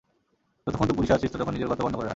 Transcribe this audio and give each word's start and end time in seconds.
যতক্ষণ 0.67 0.87
তুই 0.87 0.97
পুলিশে 0.97 1.15
আছিস 1.15 1.29
ততক্ষণ 1.31 1.53
নিজের 1.53 1.69
গর্ত 1.69 1.81
বন্ধ 1.81 1.95
করে 1.95 2.05
রাখ। 2.05 2.09